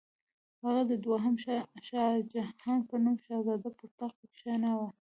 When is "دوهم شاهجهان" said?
1.05-2.79